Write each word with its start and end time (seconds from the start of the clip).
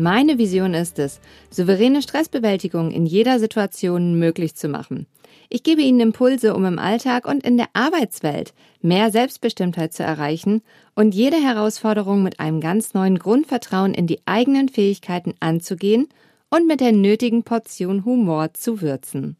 Meine 0.00 0.38
Vision 0.38 0.74
ist 0.74 1.00
es, 1.00 1.18
souveräne 1.50 2.02
Stressbewältigung 2.02 2.92
in 2.92 3.04
jeder 3.04 3.40
Situation 3.40 4.16
möglich 4.16 4.54
zu 4.54 4.68
machen. 4.68 5.08
Ich 5.48 5.64
gebe 5.64 5.82
Ihnen 5.82 5.98
Impulse, 5.98 6.54
um 6.54 6.64
im 6.66 6.78
Alltag 6.78 7.26
und 7.26 7.42
in 7.42 7.56
der 7.56 7.66
Arbeitswelt 7.72 8.54
mehr 8.80 9.10
Selbstbestimmtheit 9.10 9.92
zu 9.92 10.04
erreichen 10.04 10.62
und 10.94 11.16
jede 11.16 11.38
Herausforderung 11.38 12.22
mit 12.22 12.38
einem 12.38 12.60
ganz 12.60 12.94
neuen 12.94 13.18
Grundvertrauen 13.18 13.92
in 13.92 14.06
die 14.06 14.20
eigenen 14.24 14.68
Fähigkeiten 14.68 15.34
anzugehen 15.40 16.06
und 16.48 16.68
mit 16.68 16.78
der 16.78 16.92
nötigen 16.92 17.42
Portion 17.42 18.04
Humor 18.04 18.54
zu 18.54 18.80
würzen. 18.80 19.36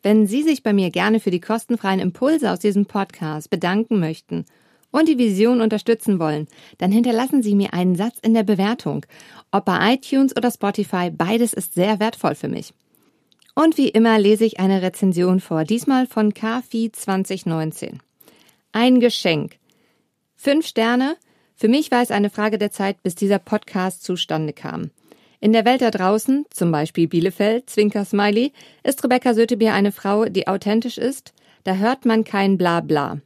Wenn 0.00 0.28
Sie 0.28 0.44
sich 0.44 0.62
bei 0.62 0.72
mir 0.72 0.90
gerne 0.90 1.18
für 1.18 1.32
die 1.32 1.40
kostenfreien 1.40 1.98
Impulse 1.98 2.52
aus 2.52 2.60
diesem 2.60 2.86
Podcast 2.86 3.50
bedanken 3.50 3.98
möchten 3.98 4.44
und 4.90 5.08
die 5.08 5.18
Vision 5.18 5.60
unterstützen 5.60 6.18
wollen, 6.18 6.48
dann 6.78 6.92
hinterlassen 6.92 7.42
Sie 7.42 7.54
mir 7.54 7.74
einen 7.74 7.96
Satz 7.96 8.18
in 8.22 8.34
der 8.34 8.42
Bewertung. 8.42 9.04
Ob 9.50 9.64
bei 9.64 9.94
iTunes 9.94 10.36
oder 10.36 10.50
Spotify, 10.50 11.10
beides 11.10 11.52
ist 11.52 11.74
sehr 11.74 12.00
wertvoll 12.00 12.34
für 12.34 12.48
mich. 12.48 12.72
Und 13.54 13.76
wie 13.76 13.88
immer 13.88 14.18
lese 14.18 14.44
ich 14.44 14.60
eine 14.60 14.82
Rezension 14.82 15.40
vor, 15.40 15.64
diesmal 15.64 16.06
von 16.06 16.32
KFI 16.32 16.92
2019. 16.92 18.00
Ein 18.72 19.00
Geschenk. 19.00 19.56
Fünf 20.36 20.66
Sterne. 20.66 21.16
Für 21.56 21.66
mich 21.66 21.90
war 21.90 22.02
es 22.02 22.12
eine 22.12 22.30
Frage 22.30 22.58
der 22.58 22.70
Zeit, 22.70 23.02
bis 23.02 23.16
dieser 23.16 23.40
Podcast 23.40 24.04
zustande 24.04 24.52
kam. 24.52 24.90
In 25.40 25.52
der 25.52 25.64
Welt 25.64 25.82
da 25.82 25.90
draußen, 25.90 26.46
zum 26.50 26.70
Beispiel 26.70 27.08
Bielefeld, 27.08 27.68
Zwinker 27.68 28.04
Smiley, 28.04 28.52
ist 28.84 29.02
Rebecca 29.02 29.34
Sötebier 29.34 29.72
eine 29.72 29.92
Frau, 29.92 30.26
die 30.26 30.46
authentisch 30.46 30.98
ist. 30.98 31.32
Da 31.64 31.74
hört 31.74 32.04
man 32.04 32.24
kein 32.24 32.58
Blabla. 32.58 33.20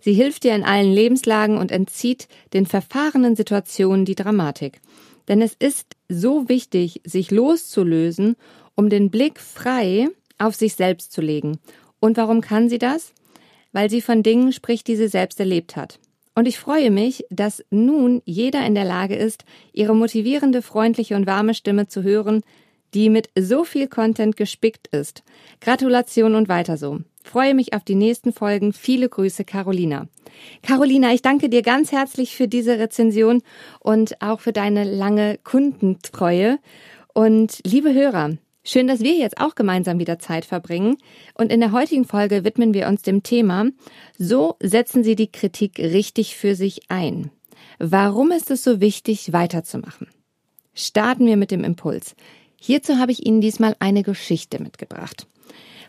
Sie 0.00 0.12
hilft 0.12 0.44
dir 0.44 0.54
in 0.54 0.64
allen 0.64 0.92
Lebenslagen 0.92 1.58
und 1.58 1.72
entzieht 1.72 2.28
den 2.52 2.66
verfahrenen 2.66 3.36
Situationen 3.36 4.04
die 4.04 4.14
Dramatik. 4.14 4.80
Denn 5.28 5.42
es 5.42 5.54
ist 5.58 5.96
so 6.08 6.48
wichtig, 6.48 7.00
sich 7.04 7.30
loszulösen, 7.30 8.36
um 8.74 8.88
den 8.88 9.10
Blick 9.10 9.40
frei 9.40 10.08
auf 10.38 10.54
sich 10.54 10.74
selbst 10.74 11.12
zu 11.12 11.20
legen. 11.20 11.58
Und 12.00 12.16
warum 12.16 12.40
kann 12.40 12.68
sie 12.68 12.78
das? 12.78 13.12
Weil 13.72 13.90
sie 13.90 14.00
von 14.00 14.22
Dingen 14.22 14.52
spricht, 14.52 14.86
die 14.86 14.96
sie 14.96 15.08
selbst 15.08 15.40
erlebt 15.40 15.76
hat. 15.76 15.98
Und 16.34 16.46
ich 16.46 16.58
freue 16.58 16.92
mich, 16.92 17.24
dass 17.30 17.64
nun 17.70 18.22
jeder 18.24 18.64
in 18.64 18.76
der 18.76 18.84
Lage 18.84 19.16
ist, 19.16 19.44
ihre 19.72 19.96
motivierende, 19.96 20.62
freundliche 20.62 21.16
und 21.16 21.26
warme 21.26 21.52
Stimme 21.52 21.88
zu 21.88 22.04
hören, 22.04 22.42
die 22.94 23.10
mit 23.10 23.28
so 23.36 23.64
viel 23.64 23.88
Content 23.88 24.36
gespickt 24.36 24.86
ist. 24.88 25.24
Gratulation 25.60 26.36
und 26.36 26.48
weiter 26.48 26.76
so. 26.76 27.00
Freue 27.28 27.52
mich 27.52 27.74
auf 27.74 27.84
die 27.84 27.94
nächsten 27.94 28.32
Folgen. 28.32 28.72
Viele 28.72 29.10
Grüße, 29.10 29.44
Carolina. 29.44 30.08
Carolina, 30.62 31.12
ich 31.12 31.20
danke 31.20 31.50
dir 31.50 31.60
ganz 31.60 31.92
herzlich 31.92 32.34
für 32.34 32.48
diese 32.48 32.78
Rezension 32.78 33.42
und 33.80 34.22
auch 34.22 34.40
für 34.40 34.54
deine 34.54 34.84
lange 34.84 35.38
Kundentreue. 35.44 36.58
Und 37.12 37.60
liebe 37.66 37.92
Hörer, 37.92 38.38
schön, 38.64 38.86
dass 38.86 39.00
wir 39.00 39.12
jetzt 39.12 39.42
auch 39.42 39.56
gemeinsam 39.56 39.98
wieder 39.98 40.18
Zeit 40.18 40.46
verbringen. 40.46 40.96
Und 41.34 41.52
in 41.52 41.60
der 41.60 41.72
heutigen 41.72 42.06
Folge 42.06 42.44
widmen 42.44 42.72
wir 42.72 42.88
uns 42.88 43.02
dem 43.02 43.22
Thema, 43.22 43.66
so 44.16 44.56
setzen 44.60 45.04
Sie 45.04 45.14
die 45.14 45.30
Kritik 45.30 45.78
richtig 45.78 46.34
für 46.34 46.54
sich 46.54 46.88
ein. 46.88 47.30
Warum 47.78 48.30
ist 48.30 48.50
es 48.50 48.64
so 48.64 48.80
wichtig, 48.80 49.34
weiterzumachen? 49.34 50.06
Starten 50.72 51.26
wir 51.26 51.36
mit 51.36 51.50
dem 51.50 51.62
Impuls. 51.62 52.16
Hierzu 52.58 52.96
habe 52.96 53.12
ich 53.12 53.26
Ihnen 53.26 53.42
diesmal 53.42 53.76
eine 53.80 54.02
Geschichte 54.02 54.62
mitgebracht. 54.62 55.26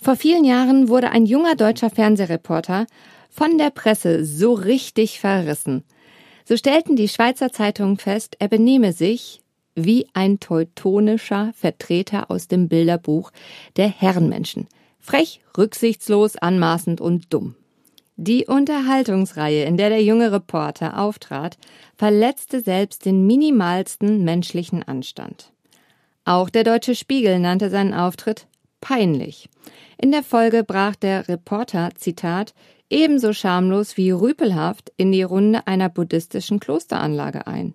Vor 0.00 0.16
vielen 0.16 0.44
Jahren 0.44 0.88
wurde 0.88 1.10
ein 1.10 1.26
junger 1.26 1.54
deutscher 1.54 1.90
Fernsehreporter 1.90 2.86
von 3.30 3.58
der 3.58 3.70
Presse 3.70 4.24
so 4.24 4.52
richtig 4.52 5.20
verrissen. 5.20 5.84
So 6.44 6.56
stellten 6.56 6.96
die 6.96 7.08
Schweizer 7.08 7.52
Zeitungen 7.52 7.98
fest, 7.98 8.36
er 8.38 8.48
benehme 8.48 8.92
sich 8.92 9.40
wie 9.74 10.08
ein 10.14 10.40
teutonischer 10.40 11.52
Vertreter 11.54 12.30
aus 12.30 12.48
dem 12.48 12.68
Bilderbuch 12.68 13.30
der 13.76 13.88
Herrenmenschen. 13.88 14.68
Frech, 14.98 15.40
rücksichtslos, 15.56 16.36
anmaßend 16.36 17.00
und 17.00 17.32
dumm. 17.32 17.54
Die 18.16 18.46
Unterhaltungsreihe, 18.46 19.64
in 19.64 19.76
der 19.76 19.90
der 19.90 20.02
junge 20.02 20.32
Reporter 20.32 20.98
auftrat, 20.98 21.58
verletzte 21.96 22.62
selbst 22.62 23.04
den 23.04 23.26
minimalsten 23.26 24.24
menschlichen 24.24 24.82
Anstand. 24.82 25.52
Auch 26.24 26.48
der 26.48 26.64
Deutsche 26.64 26.94
Spiegel 26.94 27.38
nannte 27.38 27.68
seinen 27.68 27.92
Auftritt 27.92 28.46
peinlich. 28.80 29.48
In 29.98 30.12
der 30.12 30.22
Folge 30.22 30.64
brach 30.64 30.96
der 30.96 31.28
Reporter, 31.28 31.90
Zitat, 31.96 32.54
ebenso 32.90 33.32
schamlos 33.32 33.96
wie 33.96 34.10
rüpelhaft 34.10 34.92
in 34.96 35.12
die 35.12 35.22
Runde 35.22 35.66
einer 35.66 35.88
buddhistischen 35.88 36.60
Klosteranlage 36.60 37.46
ein. 37.46 37.74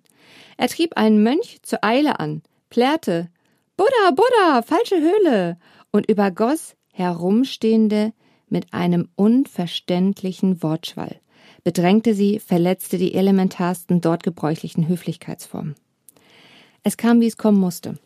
Er 0.57 0.67
trieb 0.67 0.97
einen 0.97 1.23
Mönch 1.23 1.59
zur 1.63 1.84
Eile 1.84 2.19
an, 2.19 2.44
plärrte 2.69 3.29
Buddha, 3.78 4.11
Buddha, 4.11 4.61
falsche 4.61 5.01
Höhle 5.01 5.57
und 5.91 6.09
übergoss 6.09 6.75
Herumstehende 6.94 8.13
mit 8.47 8.73
einem 8.73 9.09
unverständlichen 9.16 10.61
Wortschwall, 10.61 11.19
bedrängte 11.63 12.13
sie, 12.13 12.40
verletzte 12.40 12.97
die 12.97 13.13
elementarsten 13.13 14.01
dort 14.01 14.23
gebräuchlichen 14.23 14.88
Höflichkeitsformen. 14.88 15.75
Es 16.84 16.97
kam, 16.97 17.22
wie 17.22 17.28
es 17.28 17.38
kommen 17.38 17.59
musste. 17.59 17.97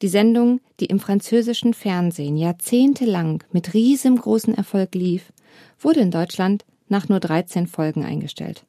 Die 0.00 0.08
Sendung, 0.08 0.60
die 0.78 0.86
im 0.86 1.00
französischen 1.00 1.74
Fernsehen 1.74 2.36
jahrzehntelang 2.36 3.42
mit 3.50 3.74
riesengroßen 3.74 4.54
Erfolg 4.54 4.94
lief, 4.94 5.32
wurde 5.80 6.00
in 6.00 6.10
Deutschland 6.10 6.64
nach 6.88 7.08
nur 7.08 7.20
13 7.20 7.66
Folgen 7.66 8.04
eingestellt. 8.04 8.64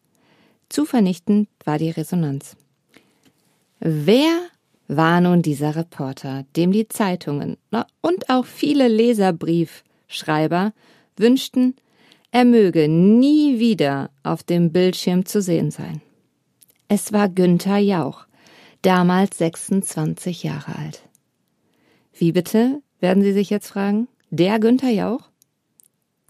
Zu 0.69 0.85
vernichtend 0.85 1.47
war 1.65 1.77
die 1.77 1.91
Resonanz. 1.91 2.55
Wer 3.79 4.39
war 4.87 5.21
nun 5.21 5.41
dieser 5.41 5.75
Reporter, 5.75 6.45
dem 6.55 6.71
die 6.71 6.87
Zeitungen 6.87 7.57
und 8.01 8.29
auch 8.29 8.45
viele 8.45 8.87
Leserbriefschreiber 8.87 10.73
wünschten, 11.15 11.75
er 12.31 12.45
möge 12.45 12.87
nie 12.87 13.59
wieder 13.59 14.09
auf 14.23 14.43
dem 14.43 14.71
Bildschirm 14.71 15.25
zu 15.25 15.41
sehen 15.41 15.71
sein? 15.71 16.01
Es 16.87 17.13
war 17.13 17.29
Günther 17.29 17.77
Jauch, 17.77 18.25
damals 18.81 19.37
26 19.37 20.43
Jahre 20.43 20.75
alt. 20.75 21.08
Wie 22.13 22.31
bitte, 22.31 22.81
werden 22.99 23.23
Sie 23.23 23.33
sich 23.33 23.49
jetzt 23.49 23.67
fragen? 23.67 24.07
Der 24.29 24.59
Günther 24.59 24.89
Jauch? 24.89 25.29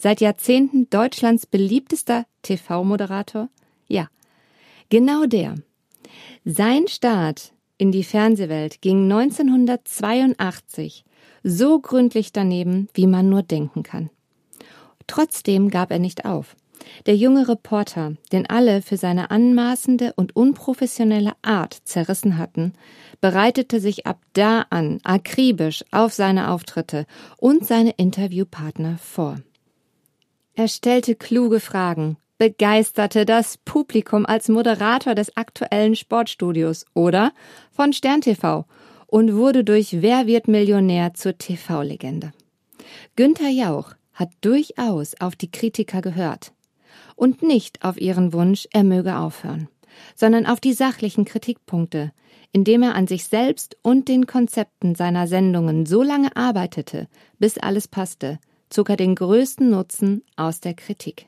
Seit 0.02 0.22
Jahrzehnten 0.22 0.90
Deutschlands 0.90 1.46
beliebtester 1.46 2.26
TV-Moderator? 2.44 3.50
Ja, 3.88 4.08
genau 4.90 5.26
der. 5.26 5.56
Sein 6.46 6.88
Start 6.88 7.54
in 7.78 7.92
die 7.92 8.04
Fernsehwelt 8.04 8.82
ging 8.82 9.12
1982 9.12 11.04
so 11.44 11.80
gründlich 11.80 12.32
daneben, 12.32 12.90
wie 12.94 13.08
man 13.08 13.30
nur 13.30 13.44
denken 13.44 13.84
kann. 13.84 14.10
Trotzdem 15.08 15.70
gab 15.70 15.92
er 15.92 16.00
nicht 16.00 16.26
auf. 16.26 16.56
Der 17.06 17.16
junge 17.16 17.48
Reporter, 17.48 18.14
den 18.32 18.50
alle 18.50 18.82
für 18.82 18.98
seine 18.98 19.32
anmaßende 19.32 20.14
und 20.16 20.36
unprofessionelle 20.36 21.34
Art 21.42 21.78
zerrissen 21.84 22.38
hatten, 22.38 22.74
bereitete 23.22 23.80
sich 23.80 24.06
ab 24.06 24.20
da 24.34 24.66
an 24.70 25.00
akribisch 25.04 25.84
auf 25.92 26.14
seine 26.14 26.52
Auftritte 26.52 27.06
und 27.38 27.66
seine 27.66 27.92
Interviewpartner 27.92 28.98
vor. 28.98 29.40
Er 30.56 30.68
stellte 30.68 31.16
kluge 31.16 31.60
Fragen, 31.60 32.18
begeisterte 32.38 33.26
das 33.26 33.58
Publikum 33.58 34.26
als 34.26 34.50
Moderator 34.50 35.16
des 35.16 35.36
aktuellen 35.36 35.96
Sportstudios 35.96 36.86
oder 36.94 37.34
von 37.72 37.94
Stern 37.94 38.22
TV 38.22 38.66
und 39.08 39.36
wurde 39.36 39.64
durch 39.64 40.02
Wer 40.02 40.28
wird 40.28 40.48
Millionär 40.48 41.14
zur 41.14 41.38
TV-Legende. 41.38 42.32
Günther 43.16 43.50
Jauch 43.50 43.94
hat 44.14 44.30
durchaus 44.42 45.20
auf 45.20 45.36
die 45.36 45.52
Kritiker 45.52 46.02
gehört 46.02 46.54
und 47.16 47.42
nicht 47.44 47.84
auf 47.84 48.00
ihren 48.00 48.34
Wunsch, 48.34 48.68
er 48.72 48.84
möge 48.84 49.18
aufhören, 49.18 49.68
sondern 50.16 50.46
auf 50.46 50.60
die 50.60 50.74
sachlichen 50.74 51.26
Kritikpunkte, 51.26 52.12
indem 52.52 52.84
er 52.84 52.96
an 52.96 53.08
sich 53.08 53.26
selbst 53.26 53.78
und 53.82 54.08
den 54.08 54.26
Konzepten 54.26 54.96
seiner 54.96 55.28
Sendungen 55.28 55.86
so 55.86 56.04
lange 56.04 56.36
arbeitete, 56.36 57.08
bis 57.38 57.58
alles 57.58 57.88
passte, 57.88 58.40
zog 58.70 58.90
er 58.90 58.98
den 58.98 59.16
größten 59.16 59.70
Nutzen 59.70 60.24
aus 60.36 60.60
der 60.60 60.74
Kritik. 60.74 61.28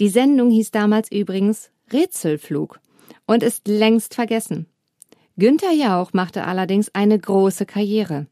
Die 0.00 0.08
Sendung 0.08 0.50
hieß 0.50 0.70
damals 0.70 1.10
übrigens 1.10 1.70
Rätselflug 1.92 2.80
und 3.26 3.42
ist 3.42 3.66
längst 3.66 4.14
vergessen. 4.14 4.66
Günther 5.36 5.72
Jauch 5.72 6.12
machte 6.12 6.44
allerdings 6.44 6.94
eine 6.94 7.18
große 7.18 7.64
Karriere. 7.66 8.26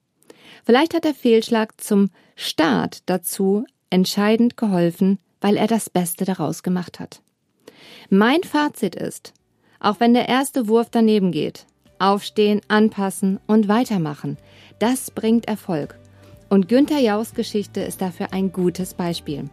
Vielleicht 0.64 0.94
hat 0.94 1.04
der 1.04 1.14
Fehlschlag 1.14 1.81
zum 1.81 2.10
Start 2.34 3.02
dazu 3.06 3.64
entscheidend 3.90 4.56
geholfen, 4.56 5.19
weil 5.40 5.56
er 5.56 5.66
das 5.66 5.90
Beste 5.90 6.24
daraus 6.24 6.62
gemacht 6.62 7.00
hat. 7.00 7.20
Mein 8.10 8.42
Fazit 8.42 8.94
ist, 8.94 9.32
auch 9.80 10.00
wenn 10.00 10.14
der 10.14 10.28
erste 10.28 10.68
Wurf 10.68 10.88
daneben 10.90 11.32
geht, 11.32 11.66
aufstehen, 11.98 12.60
anpassen 12.68 13.40
und 13.46 13.68
weitermachen. 13.68 14.36
Das 14.78 15.10
bringt 15.10 15.48
Erfolg. 15.48 15.98
Und 16.48 16.68
Günther 16.68 16.98
Jaus 17.00 17.34
Geschichte 17.34 17.80
ist 17.80 18.00
dafür 18.00 18.32
ein 18.32 18.52
gutes 18.52 18.94
Beispiel. 18.94 19.48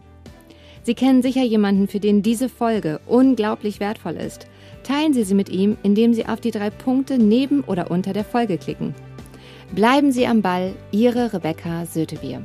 Sie 0.84 0.96
kennen 0.96 1.22
sicher 1.22 1.44
jemanden, 1.44 1.88
für 1.88 2.00
den 2.00 2.22
diese 2.22 2.50
Folge 2.50 3.00
unglaublich 3.08 3.80
wertvoll 3.80 4.18
ist. 4.18 4.48
Teilen 4.84 5.14
Sie 5.14 5.24
sie 5.24 5.34
mit 5.34 5.50
ihm, 5.50 5.78
indem 5.82 6.14
Sie 6.14 6.26
auf 6.26 6.42
die 6.42 6.52
drei 6.52 6.70
Punkte 6.70 7.18
neben 7.18 7.64
oder 7.64 7.90
unter 7.90 8.12
der 8.12 8.26
Folge 8.26 8.58
klicken. 8.58 8.94
Bleiben 9.74 10.12
Sie 10.12 10.28
am 10.28 10.42
Ball, 10.42 10.74
Ihre 10.92 11.34
Rebecca 11.34 11.86
Sötebier. 11.86 12.44